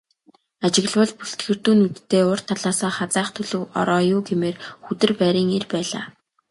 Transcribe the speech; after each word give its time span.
Ажиглавал 0.65 1.11
бүлтгэрдүү 1.17 1.73
нүдтэй 1.77 2.23
урд 2.31 2.45
талаасаа 2.49 2.91
халзайх 2.97 3.29
төлөв 3.35 3.63
ороо 3.79 4.01
юу 4.13 4.21
гэмээр, 4.29 4.55
хүдэр 4.85 5.11
байрын 5.19 5.49
эр 5.57 5.65
байлаа. 5.73 6.03